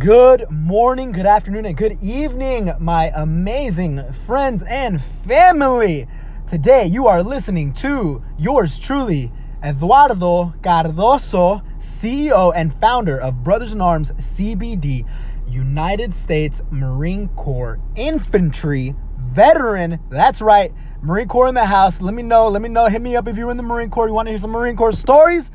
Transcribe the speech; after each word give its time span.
Good 0.00 0.50
morning, 0.50 1.12
good 1.12 1.26
afternoon, 1.26 1.66
and 1.66 1.76
good 1.76 2.02
evening, 2.02 2.72
my 2.78 3.12
amazing 3.14 4.02
friends 4.26 4.62
and 4.66 5.02
family. 5.28 6.08
Today, 6.48 6.86
you 6.86 7.06
are 7.06 7.22
listening 7.22 7.74
to 7.74 8.24
yours 8.38 8.78
truly, 8.78 9.30
Eduardo 9.62 10.54
Cardoso, 10.62 11.62
CEO 11.80 12.50
and 12.56 12.74
founder 12.80 13.20
of 13.20 13.44
Brothers 13.44 13.74
in 13.74 13.82
Arms 13.82 14.12
CBD, 14.12 15.04
United 15.46 16.14
States 16.14 16.62
Marine 16.70 17.28
Corps 17.36 17.78
infantry 17.94 18.94
veteran. 19.18 20.00
That's 20.08 20.40
right, 20.40 20.72
Marine 21.02 21.28
Corps 21.28 21.48
in 21.48 21.54
the 21.54 21.66
house. 21.66 22.00
Let 22.00 22.14
me 22.14 22.22
know, 22.22 22.48
let 22.48 22.62
me 22.62 22.70
know. 22.70 22.86
Hit 22.86 23.02
me 23.02 23.16
up 23.16 23.28
if 23.28 23.36
you're 23.36 23.50
in 23.50 23.58
the 23.58 23.62
Marine 23.62 23.90
Corps. 23.90 24.08
You 24.08 24.14
want 24.14 24.28
to 24.28 24.32
hear 24.32 24.38
some 24.38 24.52
Marine 24.52 24.76
Corps 24.76 24.92
stories? 24.92 25.50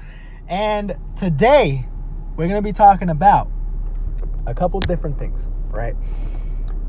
And 0.47 0.95
today, 1.17 1.87
we're 2.37 2.47
going 2.47 2.61
to 2.61 2.61
be 2.61 2.73
talking 2.73 3.09
about 3.09 3.49
a 4.45 4.53
couple 4.53 4.79
different 4.81 5.17
things, 5.17 5.41
right? 5.69 5.95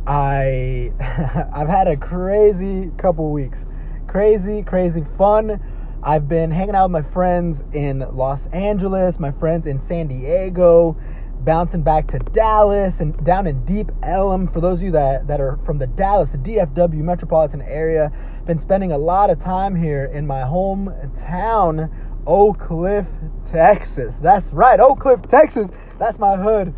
I 0.06 0.92
I've 1.52 1.68
had 1.68 1.88
a 1.88 1.96
crazy 1.96 2.90
couple 2.98 3.30
weeks. 3.32 3.58
Crazy, 4.06 4.62
crazy 4.62 5.04
fun. 5.18 5.60
I've 6.02 6.28
been 6.28 6.50
hanging 6.50 6.76
out 6.76 6.90
with 6.90 7.04
my 7.04 7.12
friends 7.12 7.64
in 7.72 8.06
Los 8.12 8.46
Angeles, 8.52 9.18
my 9.18 9.32
friends 9.32 9.66
in 9.66 9.80
San 9.88 10.06
Diego, 10.06 10.96
bouncing 11.40 11.82
back 11.82 12.06
to 12.08 12.18
Dallas 12.18 13.00
and 13.00 13.24
down 13.24 13.46
in 13.46 13.64
Deep 13.64 13.90
Ellum. 14.04 14.46
For 14.46 14.60
those 14.60 14.78
of 14.78 14.84
you 14.84 14.92
that, 14.92 15.26
that 15.26 15.40
are 15.40 15.58
from 15.66 15.78
the 15.78 15.88
Dallas, 15.88 16.30
the 16.30 16.38
DFW 16.38 17.02
metropolitan 17.02 17.62
area, 17.62 18.12
been 18.46 18.58
spending 18.58 18.92
a 18.92 18.98
lot 18.98 19.30
of 19.30 19.42
time 19.42 19.74
here 19.74 20.04
in 20.04 20.26
my 20.26 20.42
hometown, 20.42 21.90
Oak 22.26 22.60
Cliff, 22.60 23.06
Texas. 23.50 24.14
That's 24.22 24.46
right, 24.52 24.78
Oak 24.78 25.00
Cliff, 25.00 25.20
Texas. 25.28 25.68
That's 25.98 26.18
my 26.18 26.36
hood. 26.36 26.74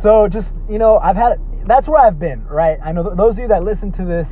So 0.00 0.28
just 0.28 0.52
you 0.68 0.78
know, 0.78 0.98
I've 0.98 1.16
had 1.16 1.40
that's 1.66 1.88
where 1.88 2.00
I've 2.00 2.18
been, 2.18 2.44
right? 2.46 2.78
I 2.82 2.92
know 2.92 3.02
th- 3.02 3.16
those 3.16 3.32
of 3.32 3.40
you 3.40 3.48
that 3.48 3.62
listen 3.62 3.92
to 3.92 4.04
this, 4.04 4.28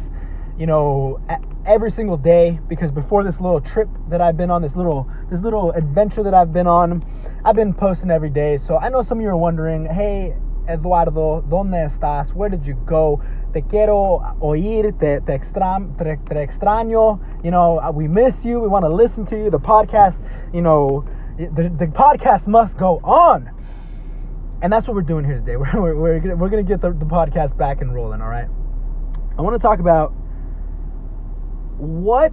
you 0.59 0.67
know, 0.67 1.21
every 1.67 1.91
single 1.91 2.17
day 2.17 2.61
because 2.69 2.91
before 2.91 3.25
this 3.25 3.41
little 3.41 3.61
trip 3.61 3.89
that 4.09 4.21
I've 4.21 4.37
been 4.37 4.51
on, 4.51 4.63
this 4.63 4.77
little 4.77 5.09
this 5.31 5.41
little 5.41 5.73
adventure 5.73 6.23
that 6.23 6.35
I've 6.35 6.53
been 6.53 6.67
on, 6.67 7.05
I've 7.45 7.57
been 7.57 7.75
posting 7.75 8.11
every 8.11 8.31
day. 8.31 8.59
So 8.59 8.79
I 8.79 8.89
know 8.89 9.03
some 9.03 9.19
of 9.19 9.23
you 9.23 9.29
are 9.29 9.37
wondering, 9.37 9.87
hey, 9.87 10.35
Eduardo, 10.69 11.45
¿dónde 11.49 11.91
estás? 11.91 12.33
Where 12.35 12.49
did 12.49 12.65
you 12.65 12.75
go? 12.87 13.23
Te 13.53 13.63
quiero 13.63 14.37
oír, 14.41 14.99
te, 14.99 15.21
te, 15.21 15.33
extra, 15.33 15.81
te, 15.99 16.17
te 16.29 16.47
extraño. 16.47 17.21
You 17.45 17.51
know, 17.51 17.79
uh, 17.81 17.91
we 17.91 18.07
miss 18.09 18.45
you. 18.45 18.61
We 18.61 18.69
want 18.69 18.85
to 18.85 18.93
listen 18.93 19.27
to 19.27 19.37
you. 19.37 19.51
The 19.51 19.59
podcast, 19.59 20.21
you 20.53 20.63
know, 20.63 21.05
the, 21.39 21.71
the 21.79 21.87
podcast 21.87 22.47
must 22.47 22.77
go 22.77 23.01
on 23.03 23.51
and 24.67 24.73
that's 24.73 24.89
what 24.89 24.97
we're 24.97 25.03
doing 25.03 25.25
here 25.25 25.37
today. 25.37 25.55
We're, 25.57 25.81
we're, 25.81 25.95
we're, 25.95 26.19
gonna, 26.19 26.35
we're 26.35 26.49
gonna 26.49 26.65
get 26.65 26.81
the, 26.81 26.91
the 26.91 27.05
podcast 27.05 27.57
back 27.57 27.83
and 27.83 27.95
rolling, 27.95 28.21
all 28.21 28.29
right? 28.29 28.49
I 29.39 29.43
want 29.43 29.55
to 29.55 29.61
talk 29.61 29.79
about 29.79 30.09
what 31.79 32.33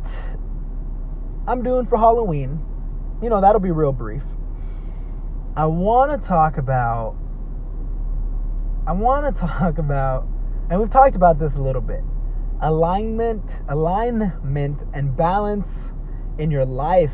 I'm 1.47 1.61
doing 1.61 1.85
for 1.85 1.95
Halloween. 1.99 2.59
You 3.21 3.29
know, 3.29 3.39
that'll 3.39 3.61
be 3.61 3.69
real 3.69 3.91
brief. 3.91 4.23
I 5.55 5.67
want 5.67 6.19
to 6.19 6.27
talk 6.27 6.57
about, 6.57 7.15
I 8.87 8.93
want 8.93 9.35
to 9.35 9.39
talk 9.47 9.77
about, 9.77 10.27
and 10.71 10.79
we've 10.79 10.89
talked 10.89 11.15
about 11.15 11.37
this 11.37 11.53
a 11.53 11.61
little 11.61 11.83
bit 11.83 12.01
alignment, 12.63 13.43
alignment, 13.69 14.79
and 14.95 15.15
balance 15.15 15.69
in 16.39 16.49
your 16.49 16.65
life 16.65 17.13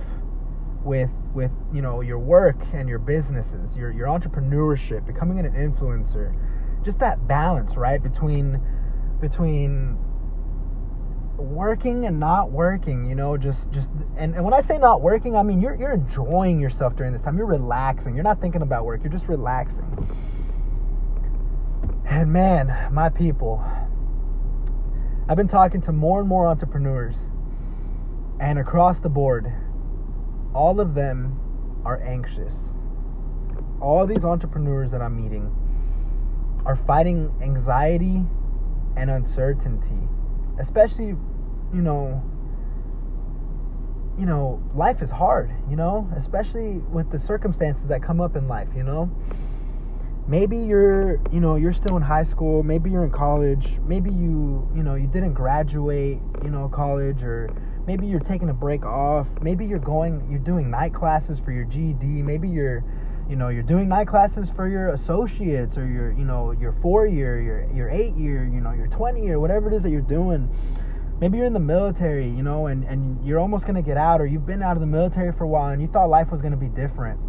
with 0.83 1.09
with 1.33 1.51
you 1.73 1.81
know 1.81 2.01
your 2.01 2.19
work 2.19 2.57
and 2.73 2.87
your 2.87 2.99
businesses 2.99 3.75
your 3.75 3.91
your 3.91 4.07
entrepreneurship 4.07 5.05
becoming 5.05 5.39
an 5.39 5.51
influencer 5.51 6.33
just 6.83 6.99
that 6.99 7.27
balance 7.27 7.75
right 7.75 8.01
between 8.01 8.61
between 9.19 9.97
working 11.37 12.05
and 12.05 12.19
not 12.19 12.51
working 12.51 13.05
you 13.05 13.15
know 13.15 13.37
just 13.37 13.69
just 13.71 13.89
and, 14.17 14.35
and 14.35 14.43
when 14.43 14.53
i 14.53 14.61
say 14.61 14.77
not 14.77 15.01
working 15.01 15.35
i 15.35 15.43
mean 15.43 15.61
you're 15.61 15.75
you're 15.75 15.93
enjoying 15.93 16.59
yourself 16.59 16.95
during 16.95 17.13
this 17.13 17.21
time. 17.21 17.37
You're 17.37 17.47
relaxing. 17.47 18.13
You're 18.15 18.23
not 18.23 18.41
thinking 18.41 18.61
about 18.61 18.85
work. 18.85 19.01
You're 19.03 19.11
just 19.11 19.27
relaxing. 19.27 19.85
And 22.05 22.31
man 22.31 22.93
my 22.93 23.09
people 23.09 23.63
i've 25.29 25.37
been 25.37 25.47
talking 25.47 25.81
to 25.81 25.91
more 25.91 26.19
and 26.19 26.27
more 26.27 26.47
entrepreneurs 26.47 27.15
and 28.39 28.57
across 28.57 28.99
the 28.99 29.09
board 29.09 29.53
all 30.53 30.79
of 30.79 30.95
them 30.95 31.39
are 31.85 32.01
anxious. 32.03 32.55
All 33.81 34.05
these 34.05 34.23
entrepreneurs 34.23 34.91
that 34.91 35.01
I'm 35.01 35.21
meeting 35.21 35.55
are 36.65 36.75
fighting 36.75 37.31
anxiety 37.41 38.21
and 38.97 39.09
uncertainty, 39.09 40.07
especially, 40.59 41.07
you 41.07 41.81
know, 41.81 42.21
you 44.19 44.25
know, 44.25 44.61
life 44.75 45.01
is 45.01 45.09
hard, 45.09 45.49
you 45.69 45.77
know, 45.77 46.11
especially 46.17 46.79
with 46.91 47.09
the 47.09 47.19
circumstances 47.19 47.85
that 47.87 48.03
come 48.03 48.19
up 48.19 48.35
in 48.35 48.47
life, 48.49 48.67
you 48.75 48.83
know. 48.83 49.09
Maybe 50.27 50.57
you're, 50.57 51.19
you 51.31 51.39
know, 51.39 51.55
you're 51.55 51.73
still 51.73 51.95
in 51.95 52.03
high 52.03 52.25
school, 52.25 52.61
maybe 52.61 52.91
you're 52.91 53.05
in 53.05 53.11
college, 53.11 53.79
maybe 53.87 54.11
you, 54.11 54.69
you 54.75 54.83
know, 54.83 54.95
you 54.95 55.07
didn't 55.07 55.33
graduate, 55.33 56.19
you 56.43 56.49
know, 56.49 56.67
college 56.67 57.23
or 57.23 57.49
maybe 57.89 58.05
you're 58.05 58.19
taking 58.19 58.49
a 58.49 58.53
break 58.53 58.85
off. 58.85 59.25
Maybe 59.41 59.65
you're 59.65 59.79
going 59.79 60.27
you're 60.29 60.37
doing 60.37 60.69
night 60.69 60.93
classes 60.93 61.39
for 61.39 61.51
your 61.51 61.63
GED 61.63 62.05
maybe 62.05 62.47
you're 62.47 62.83
you 63.27 63.35
know 63.35 63.49
you're 63.49 63.63
doing 63.63 63.89
night 63.89 64.07
classes 64.07 64.51
for 64.55 64.67
your 64.67 64.89
associates 64.89 65.75
or 65.75 65.87
your 65.87 66.11
you 66.11 66.23
know 66.23 66.51
your 66.51 66.73
4 66.83 67.07
year 67.07 67.41
your 67.41 67.67
your 67.73 67.89
8 67.89 68.13
year 68.13 68.43
you 68.45 68.61
know 68.61 68.73
your 68.73 68.85
20 68.85 69.23
year 69.23 69.39
whatever 69.39 69.71
it 69.71 69.75
is 69.75 69.81
that 69.81 69.89
you're 69.89 70.01
doing. 70.01 70.47
Maybe 71.19 71.39
you're 71.39 71.47
in 71.47 71.53
the 71.53 71.67
military 71.75 72.29
you 72.29 72.43
know 72.43 72.67
and 72.67 72.83
and 72.83 73.25
you're 73.25 73.39
almost 73.39 73.65
to 73.75 73.81
get 73.81 73.97
out 73.97 74.21
or 74.21 74.27
you've 74.27 74.45
been 74.45 74.61
out 74.61 74.77
of 74.77 74.81
the 74.81 74.91
military 74.99 75.31
for 75.33 75.45
a 75.45 75.47
while 75.47 75.73
and 75.73 75.81
you 75.81 75.87
thought 75.87 76.11
life 76.11 76.29
was 76.29 76.41
to 76.51 76.63
be 76.67 76.69
different 76.69 77.19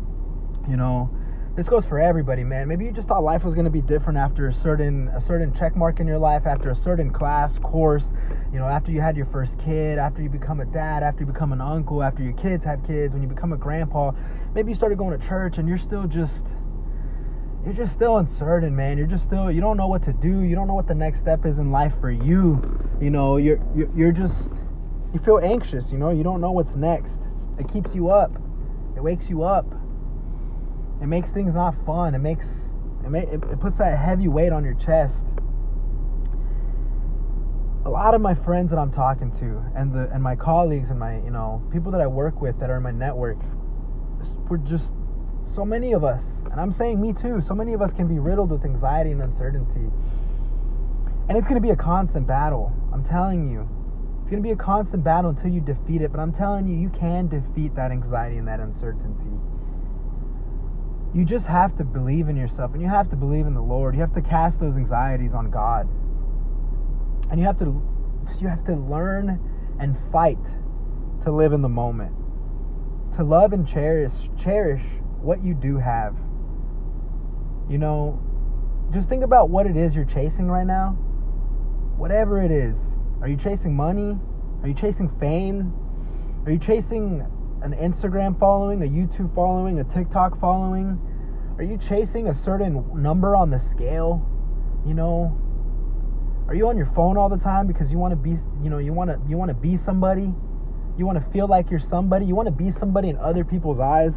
you 0.69 0.77
know 0.77 1.09
this 1.57 1.69
goes 1.69 1.85
for 1.85 1.99
everybody, 1.99 2.45
man. 2.45 2.69
Maybe 2.69 2.85
you 2.85 2.93
just 2.93 3.09
thought 3.09 3.25
life 3.25 3.43
was 3.43 3.55
going 3.55 3.65
to 3.65 3.71
be 3.71 3.81
different 3.81 4.19
after 4.19 4.49
a 4.49 4.55
certain 4.55 5.09
a 5.09 5.21
certain 5.21 5.53
check 5.53 5.75
mark 5.75 5.99
in 5.99 6.07
your 6.07 6.19
life, 6.19 6.47
after 6.47 6.71
a 6.71 6.77
certain 6.77 7.11
class 7.11 7.59
course, 7.59 8.07
you 8.53 8.59
know, 8.59 8.67
after 8.67 8.93
you 8.93 9.01
had 9.01 9.17
your 9.17 9.27
first 9.27 9.59
kid, 9.59 9.99
after 9.99 10.23
you 10.23 10.29
become 10.29 10.61
a 10.61 10.65
dad, 10.67 11.03
after 11.03 11.21
you 11.21 11.27
become 11.27 11.53
an 11.53 11.61
uncle, 11.61 12.03
after 12.03 12.23
your 12.23 12.35
kids 12.35 12.65
have 12.65 12.87
kids, 12.87 13.13
when 13.13 13.23
you 13.23 13.29
become 13.29 13.53
a 13.53 13.57
grandpa. 13.57 14.13
Maybe 14.55 14.71
you 14.71 14.77
started 14.77 14.97
going 14.97 15.19
to 15.19 15.27
church 15.27 15.59
and 15.59 15.69
you're 15.69 15.79
still 15.79 16.07
just 16.07 16.45
you're 17.65 17.75
just 17.75 17.93
still 17.93 18.19
uncertain, 18.19 18.75
man. 18.75 18.97
You're 18.97 19.09
just 19.09 19.25
still 19.25 19.51
you 19.51 19.61
don't 19.61 19.77
know 19.77 19.89
what 19.89 20.05
to 20.05 20.13
do. 20.13 20.43
You 20.43 20.55
don't 20.55 20.69
know 20.69 20.75
what 20.75 20.87
the 20.87 20.95
next 20.95 21.19
step 21.19 21.45
is 21.47 21.59
in 21.59 21.73
life 21.73 21.95
for 22.01 22.13
you. 22.13 22.63
You 23.01 23.11
know, 23.11 23.39
you're 23.39 23.61
you're, 23.75 23.91
you're 23.97 24.13
just 24.13 24.51
you 25.13 25.19
feel 25.19 25.41
anxious, 25.43 25.91
you 25.91 25.99
know? 25.99 26.11
You 26.11 26.23
don't 26.23 26.41
know 26.41 26.53
what's 26.53 26.77
next. 26.77 27.21
It 27.59 27.71
keeps 27.73 27.93
you 27.93 28.11
up. 28.11 28.33
It 28.97 29.03
wakes 29.03 29.29
you 29.29 29.43
up 29.43 29.67
it 31.01 31.07
makes 31.07 31.31
things 31.31 31.55
not 31.55 31.75
fun. 31.87 32.15
It 32.15 32.19
makes 32.19 32.47
it, 33.05 33.11
may, 33.11 33.21
it, 33.21 33.43
it 33.43 33.61
puts 33.61 33.77
that 33.77 33.99
heavy 33.99 34.29
weight 34.29 34.53
on 34.53 34.65
your 34.65 34.75
chest. 34.75 35.25
A 37.87 37.91
lot 37.91 38.15
of 38.15 38.21
my 38.21 38.35
friends 38.35 38.71
that 38.71 38.79
I'm 38.79 38.93
talking 38.93 39.33
to, 39.41 39.65
and 39.75 39.93
the 39.93 40.11
and 40.13 40.23
my 40.23 40.37
colleagues 40.37 40.91
and 40.91 41.01
my 41.01 41.17
you 41.23 41.31
know 41.31 41.63
people 41.73 41.91
that 41.93 42.01
I 42.01 42.07
work 42.07 42.43
with 42.43 42.61
that 42.61 42.69
are 42.69 42.77
in 42.77 42.83
my 42.83 42.91
network, 42.91 43.39
we're 44.49 44.59
just 44.59 44.93
so 45.55 45.65
many 45.65 45.93
of 45.93 46.05
us, 46.05 46.23
and 46.51 46.61
I'm 46.61 46.73
saying 46.73 47.01
me 47.01 47.15
too. 47.15 47.41
So 47.41 47.55
many 47.55 47.73
of 47.73 47.81
us 47.81 47.93
can 47.93 48.07
be 48.07 48.19
riddled 48.19 48.51
with 48.51 48.65
anxiety 48.65 49.13
and 49.13 49.23
uncertainty, 49.23 49.91
and 51.29 51.39
it's 51.39 51.49
going 51.49 51.61
to 51.61 51.67
be 51.67 51.71
a 51.71 51.77
constant 51.77 52.27
battle. 52.27 52.71
I'm 52.93 53.03
telling 53.03 53.49
you, 53.49 53.67
it's 54.21 54.31
going 54.31 54.43
to 54.43 54.47
be 54.47 54.53
a 54.53 54.57
constant 54.57 55.03
battle 55.03 55.31
until 55.31 55.51
you 55.51 55.63
defeat 55.63 56.03
it. 56.03 56.13
But 56.13 56.21
I'm 56.21 56.35
telling 56.35 56.69
you, 56.69 56.77
you 56.77 56.91
can 56.91 57.29
defeat 57.29 57.75
that 57.77 57.91
anxiety 57.91 58.37
and 58.37 58.47
that 58.47 58.61
uncertainty 58.61 59.50
you 61.15 61.25
just 61.25 61.47
have 61.47 61.77
to 61.79 61.85
believe 61.85 62.29
in 62.29 62.37
yourself 62.37 62.73
and 62.73 62.81
you 62.81 62.89
have 62.89 63.11
to 63.11 63.17
believe 63.17 63.47
in 63.47 63.55
the 63.55 63.63
Lord. 63.63 63.95
You 63.95 64.01
have 64.01 64.15
to 64.15 64.23
cast 64.23 64.61
those 64.61 64.77
anxieties 64.77 65.33
on 65.33 65.51
God. 65.51 65.89
And 67.31 67.41
you 67.41 67.47
have 67.47 67.59
to 67.59 67.83
you 68.41 68.49
have 68.49 68.65
to 68.67 68.75
learn 68.75 69.41
and 69.81 69.97
fight 70.13 70.39
to 71.25 71.33
live 71.33 71.53
in 71.53 71.63
the 71.63 71.69
moment. 71.69 72.13
To 73.17 73.25
love 73.25 73.53
and 73.53 73.67
cherish 73.67 74.13
cherish 74.39 74.83
what 75.21 75.43
you 75.43 75.55
do 75.55 75.79
have. 75.79 76.15
You 77.69 77.79
know, 77.79 78.21
just 78.93 79.09
think 79.09 79.25
about 79.25 79.51
what 79.51 79.67
it 79.67 79.77
is 79.77 79.95
you're 79.95 80.05
chasing 80.05 80.49
right 80.49 80.67
now. 80.67 80.91
Whatever 81.97 82.43
it 82.43 82.51
is. 82.51 82.77
Are 83.21 83.29
you 83.29 83.37
chasing 83.37 83.75
money? 83.75 84.17
Are 84.63 84.69
you 84.69 84.75
chasing 84.75 85.09
fame? 85.19 85.73
Are 86.47 86.53
you 86.53 86.59
chasing 86.59 87.27
an 87.63 87.75
Instagram 87.75 88.39
following, 88.39 88.83
a 88.83 88.87
YouTube 88.87 89.35
following, 89.35 89.81
a 89.81 89.85
TikTok 89.85 90.41
following? 90.41 90.99
Are 91.61 91.63
you 91.63 91.77
chasing 91.77 92.29
a 92.29 92.35
certain 92.35 93.03
number 93.03 93.37
on 93.37 93.51
the 93.51 93.59
scale? 93.59 94.27
You 94.87 94.95
know, 94.95 95.39
are 96.49 96.55
you 96.55 96.67
on 96.69 96.79
your 96.79 96.87
phone 96.87 97.19
all 97.19 97.29
the 97.29 97.37
time 97.37 97.67
because 97.67 97.93
you 97.93 97.99
want 97.99 98.13
to 98.13 98.17
be, 98.17 98.31
you 98.63 98.71
know, 98.71 98.79
you 98.79 98.95
want 98.95 99.11
to 99.11 99.21
you 99.29 99.37
want 99.37 99.51
to 99.51 99.55
be 99.55 99.77
somebody? 99.77 100.33
You 100.97 101.05
want 101.05 101.23
to 101.23 101.31
feel 101.33 101.47
like 101.47 101.71
you're 101.71 101.79
somebody? 101.79 102.25
You 102.25 102.35
want 102.35 102.47
to 102.47 102.51
be 102.53 102.71
somebody 102.71 103.11
in 103.11 103.19
other 103.19 103.45
people's 103.45 103.79
eyes? 103.79 104.15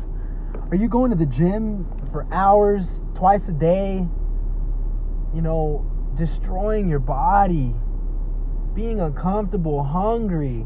Are 0.72 0.78
you 0.78 0.88
going 0.88 1.12
to 1.12 1.18
the 1.18 1.26
gym 1.26 1.86
for 2.14 2.26
hours 2.32 2.88
twice 3.14 3.50
a 3.50 3.52
day? 3.52 4.08
you 5.34 5.42
know, 5.42 5.86
destroying 6.16 6.88
your 6.88 7.00
body, 7.00 7.74
being 8.76 9.00
uncomfortable, 9.00 9.84
hungry, 9.84 10.66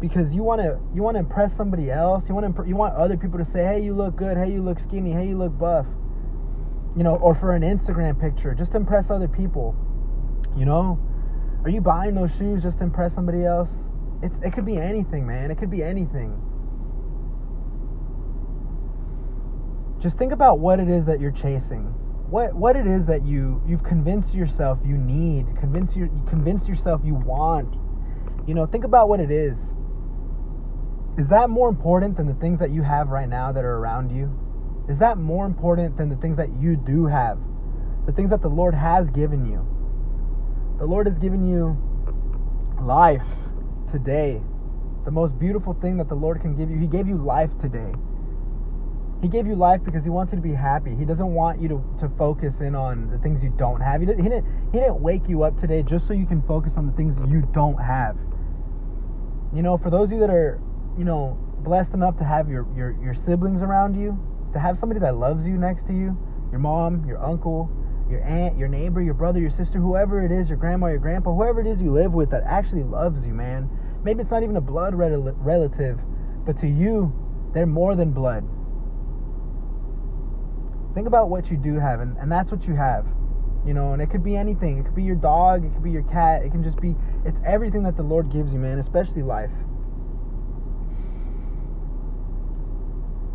because 0.00 0.34
you 0.34 0.42
want 0.42 0.60
to 0.60 0.78
you 0.94 1.02
want 1.02 1.14
to 1.14 1.20
impress 1.20 1.56
somebody 1.56 1.90
else. 1.90 2.28
You 2.28 2.34
want 2.34 2.56
to 2.56 2.68
you 2.68 2.76
want 2.76 2.94
other 2.94 3.16
people 3.16 3.38
to 3.38 3.44
say, 3.44 3.64
"Hey, 3.64 3.80
you 3.82 3.94
look 3.94 4.16
good. 4.16 4.36
Hey, 4.36 4.52
you 4.52 4.62
look 4.62 4.78
skinny. 4.78 5.12
Hey, 5.12 5.28
you 5.28 5.38
look 5.38 5.56
buff." 5.58 5.86
You 6.96 7.02
know, 7.02 7.16
or 7.16 7.34
for 7.34 7.54
an 7.54 7.62
Instagram 7.62 8.18
picture, 8.20 8.54
just 8.54 8.74
impress 8.74 9.10
other 9.10 9.28
people. 9.28 9.74
You 10.56 10.64
know, 10.64 10.98
are 11.64 11.70
you 11.70 11.80
buying 11.80 12.14
those 12.14 12.34
shoes 12.36 12.62
just 12.62 12.78
to 12.78 12.84
impress 12.84 13.14
somebody 13.14 13.44
else? 13.44 13.70
It's 14.22 14.36
it 14.42 14.52
could 14.52 14.64
be 14.66 14.76
anything, 14.78 15.26
man. 15.26 15.50
It 15.50 15.58
could 15.58 15.70
be 15.70 15.82
anything. 15.82 16.40
Just 19.98 20.18
think 20.18 20.32
about 20.32 20.58
what 20.58 20.78
it 20.78 20.88
is 20.88 21.06
that 21.06 21.20
you're 21.20 21.32
chasing. 21.32 21.82
What 22.28 22.54
what 22.54 22.76
it 22.76 22.86
is 22.86 23.06
that 23.06 23.24
you 23.26 23.62
you've 23.66 23.82
convinced 23.82 24.34
yourself 24.34 24.78
you 24.84 24.96
need, 24.96 25.46
convince 25.58 25.96
your 25.96 26.08
convinced 26.28 26.68
yourself 26.68 27.00
you 27.04 27.14
want. 27.14 27.76
You 28.46 28.54
know, 28.54 28.66
think 28.66 28.84
about 28.84 29.08
what 29.08 29.20
it 29.20 29.30
is. 29.30 29.56
Is 31.18 31.28
that 31.28 31.48
more 31.48 31.68
important 31.68 32.16
than 32.16 32.26
the 32.26 32.34
things 32.34 32.58
that 32.58 32.70
you 32.70 32.82
have 32.82 33.08
right 33.08 33.28
now 33.28 33.50
that 33.52 33.64
are 33.64 33.76
around 33.76 34.10
you? 34.10 34.30
Is 34.88 34.98
that 34.98 35.16
more 35.16 35.46
important 35.46 35.96
than 35.96 36.10
the 36.10 36.16
things 36.16 36.36
that 36.36 36.50
you 36.60 36.76
do 36.76 37.06
have? 37.06 37.38
The 38.04 38.12
things 38.12 38.30
that 38.30 38.42
the 38.42 38.48
Lord 38.48 38.74
has 38.74 39.08
given 39.10 39.46
you? 39.46 39.66
The 40.78 40.84
Lord 40.84 41.06
has 41.06 41.18
given 41.18 41.48
you 41.48 41.76
life 42.82 43.22
today. 43.90 44.42
The 45.04 45.10
most 45.10 45.38
beautiful 45.38 45.72
thing 45.74 45.96
that 45.96 46.08
the 46.08 46.14
Lord 46.14 46.40
can 46.40 46.54
give 46.54 46.70
you. 46.70 46.76
He 46.78 46.86
gave 46.86 47.08
you 47.08 47.16
life 47.16 47.50
today. 47.60 47.92
He 49.22 49.28
gave 49.28 49.46
you 49.46 49.56
life 49.56 49.80
because 49.82 50.04
he 50.04 50.10
wants 50.10 50.32
you 50.32 50.36
to 50.36 50.42
be 50.42 50.52
happy. 50.52 50.94
He 50.94 51.06
doesn't 51.06 51.32
want 51.32 51.60
you 51.60 51.68
to, 51.68 51.82
to 52.00 52.08
focus 52.16 52.60
in 52.60 52.74
on 52.74 53.10
the 53.10 53.18
things 53.18 53.42
you 53.42 53.54
don't 53.56 53.80
have. 53.80 54.00
He 54.00 54.06
didn't, 54.06 54.22
he, 54.22 54.28
didn't, 54.78 55.00
wake 55.00 55.28
you 55.28 55.42
up 55.42 55.58
today 55.58 55.82
just 55.82 56.06
so 56.06 56.12
you 56.12 56.26
can 56.26 56.42
focus 56.42 56.74
on 56.76 56.86
the 56.86 56.92
things 56.92 57.16
you 57.30 57.48
don't 57.54 57.78
have. 57.78 58.16
You 59.54 59.62
know, 59.62 59.78
for 59.78 59.88
those 59.88 60.10
of 60.10 60.12
you 60.12 60.20
that 60.20 60.30
are, 60.30 60.60
you 60.98 61.04
know, 61.04 61.38
blessed 61.60 61.94
enough 61.94 62.16
to 62.18 62.24
have 62.24 62.48
your, 62.48 62.66
your, 62.76 62.96
your 63.02 63.14
siblings 63.14 63.62
around 63.62 63.94
you, 63.94 64.18
to 64.52 64.58
have 64.58 64.78
somebody 64.78 65.00
that 65.00 65.16
loves 65.16 65.44
you 65.46 65.58
next 65.58 65.86
to 65.86 65.92
you, 65.92 66.16
your 66.50 66.60
mom, 66.60 67.04
your 67.06 67.22
uncle, 67.22 67.70
your 68.08 68.22
aunt, 68.22 68.56
your 68.56 68.68
neighbor, 68.68 69.02
your 69.02 69.14
brother, 69.14 69.40
your 69.40 69.50
sister, 69.50 69.78
whoever 69.78 70.24
it 70.24 70.30
is, 70.30 70.48
your 70.48 70.58
grandma, 70.58 70.86
your 70.86 70.98
grandpa, 70.98 71.34
whoever 71.34 71.60
it 71.60 71.66
is 71.66 71.82
you 71.82 71.90
live 71.90 72.12
with 72.12 72.30
that 72.30 72.42
actually 72.44 72.84
loves 72.84 73.26
you, 73.26 73.34
man. 73.34 73.68
Maybe 74.04 74.20
it's 74.20 74.30
not 74.30 74.42
even 74.42 74.56
a 74.56 74.60
blood 74.60 74.94
relative, 74.94 75.98
but 76.46 76.58
to 76.60 76.68
you, 76.68 77.12
they're 77.52 77.66
more 77.66 77.96
than 77.96 78.12
blood. 78.12 78.44
Think 80.94 81.08
about 81.08 81.28
what 81.28 81.50
you 81.50 81.56
do 81.56 81.78
have, 81.78 82.00
and, 82.00 82.16
and 82.18 82.30
that's 82.30 82.50
what 82.50 82.66
you 82.66 82.74
have. 82.74 83.04
You 83.66 83.74
know, 83.74 83.92
and 83.92 84.00
it 84.00 84.08
could 84.08 84.22
be 84.22 84.36
anything. 84.36 84.78
It 84.78 84.84
could 84.84 84.94
be 84.94 85.02
your 85.02 85.16
dog, 85.16 85.64
it 85.64 85.72
could 85.72 85.82
be 85.82 85.90
your 85.90 86.04
cat, 86.04 86.42
it 86.42 86.52
can 86.52 86.62
just 86.62 86.80
be, 86.80 86.94
it's 87.24 87.38
everything 87.44 87.82
that 87.82 87.96
the 87.96 88.04
Lord 88.04 88.30
gives 88.30 88.52
you, 88.52 88.60
man, 88.60 88.78
especially 88.78 89.22
life. 89.22 89.50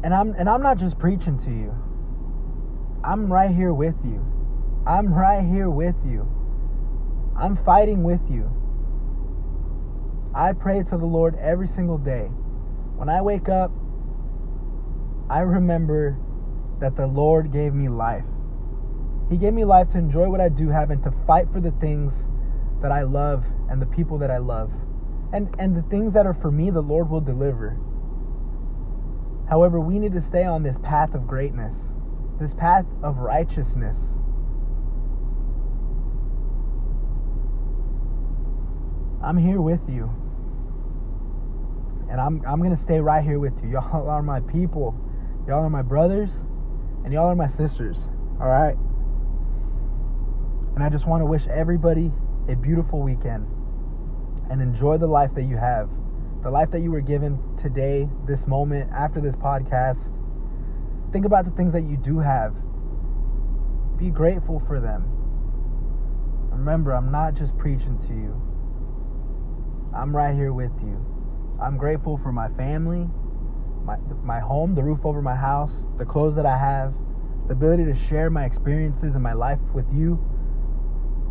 And 0.03 0.13
I'm 0.13 0.33
and 0.37 0.49
I'm 0.49 0.63
not 0.63 0.77
just 0.77 0.97
preaching 0.97 1.37
to 1.39 1.49
you. 1.51 1.75
I'm 3.03 3.31
right 3.31 3.51
here 3.51 3.73
with 3.73 3.95
you. 4.03 4.25
I'm 4.85 5.13
right 5.13 5.43
here 5.43 5.69
with 5.69 5.95
you. 6.05 6.27
I'm 7.39 7.57
fighting 7.63 8.03
with 8.03 8.21
you. 8.29 8.49
I 10.33 10.53
pray 10.53 10.81
to 10.83 10.97
the 10.97 11.05
Lord 11.05 11.35
every 11.39 11.67
single 11.67 11.97
day. 11.97 12.29
When 12.95 13.09
I 13.09 13.21
wake 13.21 13.49
up, 13.49 13.71
I 15.29 15.39
remember 15.39 16.17
that 16.79 16.95
the 16.95 17.07
Lord 17.07 17.51
gave 17.51 17.73
me 17.73 17.89
life. 17.89 18.25
He 19.29 19.37
gave 19.37 19.53
me 19.53 19.65
life 19.65 19.89
to 19.91 19.97
enjoy 19.97 20.29
what 20.29 20.41
I 20.41 20.49
do 20.49 20.69
have 20.69 20.89
and 20.91 21.03
to 21.03 21.13
fight 21.25 21.47
for 21.53 21.61
the 21.61 21.71
things 21.79 22.13
that 22.81 22.91
I 22.91 23.03
love 23.03 23.45
and 23.69 23.81
the 23.81 23.85
people 23.85 24.17
that 24.19 24.31
I 24.31 24.37
love. 24.37 24.71
And 25.31 25.53
and 25.59 25.75
the 25.75 25.83
things 25.83 26.13
that 26.13 26.25
are 26.25 26.33
for 26.33 26.51
me, 26.51 26.71
the 26.71 26.81
Lord 26.81 27.09
will 27.09 27.21
deliver. 27.21 27.77
However, 29.51 29.81
we 29.81 29.99
need 29.99 30.13
to 30.13 30.21
stay 30.21 30.45
on 30.45 30.63
this 30.63 30.77
path 30.81 31.13
of 31.13 31.27
greatness, 31.27 31.75
this 32.39 32.53
path 32.53 32.85
of 33.03 33.17
righteousness. 33.17 33.97
I'm 39.21 39.35
here 39.35 39.59
with 39.59 39.81
you. 39.89 40.09
And 42.09 42.21
I'm 42.21 42.41
I'm 42.47 42.59
going 42.59 42.73
to 42.73 42.81
stay 42.81 43.01
right 43.01 43.21
here 43.21 43.39
with 43.39 43.51
you. 43.61 43.71
Y'all 43.73 44.09
are 44.09 44.23
my 44.23 44.39
people. 44.39 44.95
Y'all 45.45 45.65
are 45.65 45.69
my 45.69 45.81
brothers 45.81 46.31
and 47.03 47.11
y'all 47.11 47.27
are 47.27 47.35
my 47.35 47.49
sisters. 47.49 47.97
All 48.39 48.47
right? 48.47 48.77
And 50.75 50.81
I 50.81 50.87
just 50.87 51.05
want 51.05 51.23
to 51.23 51.25
wish 51.25 51.45
everybody 51.47 52.09
a 52.47 52.55
beautiful 52.55 53.01
weekend 53.01 53.45
and 54.49 54.61
enjoy 54.61 54.97
the 54.97 55.07
life 55.07 55.33
that 55.35 55.43
you 55.43 55.57
have. 55.57 55.89
The 56.43 56.49
life 56.49 56.71
that 56.71 56.79
you 56.81 56.91
were 56.91 57.01
given 57.01 57.39
today, 57.61 58.09
this 58.25 58.47
moment, 58.47 58.89
after 58.91 59.21
this 59.21 59.35
podcast. 59.35 59.99
Think 61.13 61.25
about 61.25 61.45
the 61.45 61.51
things 61.51 61.73
that 61.73 61.83
you 61.83 61.97
do 61.97 62.17
have. 62.19 62.55
Be 63.97 64.09
grateful 64.09 64.59
for 64.65 64.79
them. 64.79 65.05
Remember, 66.51 66.93
I'm 66.93 67.11
not 67.11 67.35
just 67.35 67.55
preaching 67.57 67.99
to 68.07 68.13
you. 68.13 68.41
I'm 69.95 70.15
right 70.15 70.33
here 70.33 70.51
with 70.53 70.71
you. 70.81 71.05
I'm 71.61 71.77
grateful 71.77 72.17
for 72.17 72.31
my 72.31 72.49
family, 72.49 73.07
my 73.83 73.97
my 74.23 74.39
home, 74.39 74.73
the 74.73 74.81
roof 74.81 75.05
over 75.05 75.21
my 75.21 75.35
house, 75.35 75.85
the 75.99 76.05
clothes 76.05 76.35
that 76.35 76.45
I 76.45 76.57
have, 76.57 76.93
the 77.47 77.53
ability 77.53 77.85
to 77.85 77.95
share 77.95 78.31
my 78.31 78.45
experiences 78.45 79.13
and 79.13 79.21
my 79.21 79.33
life 79.33 79.59
with 79.73 79.85
you, 79.93 80.19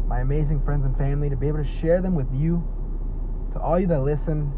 my 0.06 0.20
amazing 0.20 0.60
friends 0.62 0.84
and 0.84 0.96
family, 0.96 1.30
to 1.30 1.36
be 1.36 1.48
able 1.48 1.58
to 1.58 1.68
share 1.80 2.00
them 2.00 2.14
with 2.14 2.28
you, 2.32 2.62
to 3.54 3.60
all 3.60 3.80
you 3.80 3.88
that 3.88 4.02
listen. 4.02 4.52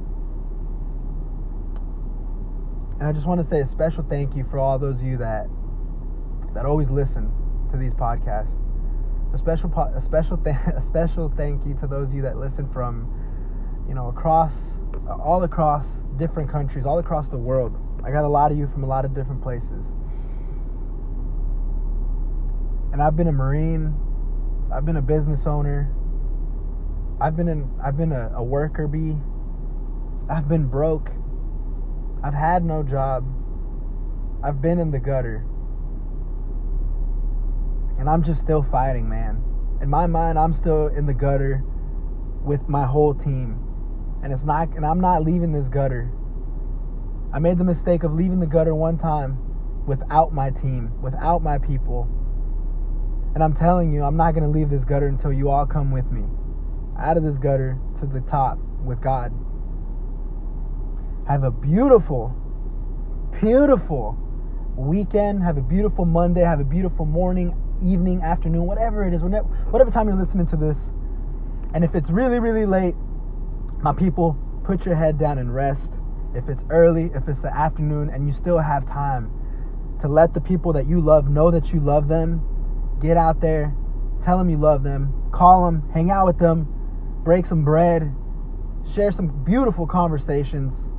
And 3.03 3.09
I 3.09 3.13
just 3.13 3.27
want 3.27 3.41
to 3.41 3.45
say 3.51 3.59
a 3.59 3.67
special 3.67 4.07
thank 4.09 4.37
you 4.37 4.47
for 4.49 4.61
all 4.61 4.79
those 4.79 5.01
of 5.01 5.03
you 5.03 5.17
that 5.17 5.49
that 6.55 6.65
always 6.65 6.89
listen 6.89 7.33
to 7.73 7.77
these 7.77 7.93
podcasts. 7.93 8.55
A 9.35 9.39
special 9.39 9.73
a 9.97 10.01
special 10.01 10.37
th- 10.37 10.55
a 10.77 10.81
special 10.81 11.29
thank 11.37 11.67
you 11.67 11.75
to 11.81 11.89
those 11.89 12.11
of 12.11 12.15
you 12.15 12.23
that 12.23 12.37
listen 12.37 12.71
from 12.71 13.11
you 13.89 13.95
know, 13.97 14.07
across, 14.07 14.55
all 15.21 15.43
across 15.43 15.85
different 16.17 16.49
countries, 16.49 16.87
all 16.87 17.01
across 17.01 17.27
the 17.27 17.37
world. 17.37 17.77
I 18.05 18.13
got 18.13 18.23
a 18.23 18.29
lot 18.29 18.53
of 18.53 18.59
you 18.59 18.69
from 18.69 18.85
a 18.85 18.87
lot 18.87 19.05
of 19.05 19.17
different 19.17 19.43
places. 19.43 19.85
And 22.93 23.03
I've 23.03 23.17
been 23.17 23.27
a 23.27 23.33
Marine, 23.33 23.97
I've 24.73 24.87
been 24.87 24.99
a 24.99 25.03
business 25.03 25.45
owner, 25.45 25.93
I've 27.21 27.37
been 27.37 27.49
in, 27.49 27.69
I've 27.85 27.97
been 27.97 28.13
a, 28.13 28.31
a 28.37 28.45
worker 28.45 28.87
bee, 28.87 29.17
I've 30.31 30.49
been 30.49 30.69
broke, 30.69 31.11
I've 32.25 32.35
had 32.35 32.65
no 32.65 32.83
job, 32.83 33.25
I've 34.43 34.61
been 34.63 34.79
in 34.79 34.91
the 34.91 34.99
gutter. 34.99 35.45
And 37.99 38.09
I'm 38.09 38.23
just 38.23 38.41
still 38.41 38.63
fighting, 38.63 39.09
man. 39.09 39.43
In 39.81 39.89
my 39.91 40.07
mind, 40.07 40.39
I'm 40.39 40.53
still 40.53 40.89
in 40.89 41.07
the 41.07 41.15
gutter 41.15 41.63
with 42.45 42.69
my 42.69 42.85
whole 42.87 43.15
team 43.15 43.63
and 44.23 44.33
it's 44.33 44.45
not 44.45 44.69
and 44.77 44.87
I'm 44.87 45.01
not 45.01 45.25
leaving 45.25 45.53
this 45.53 45.69
gutter. 45.69 46.11
I 47.33 47.39
made 47.39 47.59
the 47.59 47.65
mistake 47.65 48.05
of 48.05 48.15
leaving 48.15 48.41
the 48.41 48.47
gutter 48.47 48.75
one 48.75 48.99
time 48.99 49.39
without 49.87 50.33
my 50.33 50.51
team, 50.51 50.93
without 51.03 51.43
my 51.43 51.59
people. 51.59 52.09
And 53.35 53.43
I'm 53.43 53.55
telling 53.55 53.93
you, 53.93 54.05
I'm 54.05 54.17
not 54.17 54.33
going 54.35 54.45
to 54.45 54.51
leave 54.51 54.69
this 54.69 54.85
gutter 54.85 55.09
until 55.09 55.33
you 55.33 55.49
all 55.49 55.67
come 55.67 55.91
with 55.91 56.11
me. 56.13 56.23
Out 56.99 57.17
of 57.17 57.25
this 57.25 57.39
gutter 57.39 57.79
to 58.01 58.07
the 58.07 58.21
top 58.21 58.59
with 58.85 59.01
God. 59.01 59.33
Have 61.33 61.45
a 61.45 61.51
beautiful, 61.51 62.29
beautiful 63.41 64.19
weekend. 64.77 65.43
Have 65.43 65.57
a 65.57 65.63
beautiful 65.63 66.05
Monday. 66.05 66.43
Have 66.43 66.61
a 66.61 66.65
beautiful 66.65 67.07
morning, 67.07 67.57
evening, 67.83 68.21
afternoon, 68.21 68.67
whatever 68.67 69.07
it 69.07 69.15
is, 69.15 69.23
whatever, 69.23 69.47
whatever 69.71 69.91
time 69.91 70.09
you're 70.09 70.17
listening 70.19 70.47
to 70.49 70.57
this. 70.57 70.77
And 71.73 71.85
if 71.85 71.95
it's 71.95 72.11
really, 72.11 72.39
really 72.39 72.67
late, 72.67 72.95
my 73.81 73.95
people, 73.95 74.37
put 74.63 74.85
your 74.85 74.95
head 74.95 75.19
down 75.19 75.39
and 75.39 75.55
rest. 75.55 75.95
If 76.35 76.51
it's 76.51 76.65
early, 76.69 77.11
if 77.15 77.27
it's 77.27 77.41
the 77.41 77.57
afternoon, 77.57 78.11
and 78.11 78.27
you 78.27 78.35
still 78.35 78.59
have 78.59 78.87
time 78.87 79.31
to 80.03 80.09
let 80.09 80.35
the 80.35 80.41
people 80.43 80.75
that 80.75 80.87
you 80.87 81.01
love 81.01 81.31
know 81.31 81.51
that 81.51 81.73
you 81.73 81.81
love 81.81 82.09
them, 82.09 82.43
get 83.01 83.17
out 83.17 83.41
there, 83.41 83.75
tell 84.23 84.37
them 84.37 84.51
you 84.51 84.59
love 84.59 84.83
them, 84.83 85.31
call 85.33 85.65
them, 85.65 85.89
hang 85.95 86.11
out 86.11 86.27
with 86.27 86.39
them, 86.39 86.67
break 87.25 87.47
some 87.47 87.65
bread, 87.65 88.15
share 88.95 89.11
some 89.11 89.29
beautiful 89.45 89.87
conversations, 89.87 90.91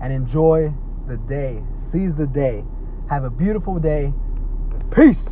and 0.00 0.12
enjoy 0.12 0.72
the 1.08 1.16
day. 1.16 1.62
Seize 1.90 2.14
the 2.14 2.26
day. 2.26 2.64
Have 3.08 3.24
a 3.24 3.30
beautiful 3.30 3.78
day. 3.78 4.12
Peace. 4.90 5.28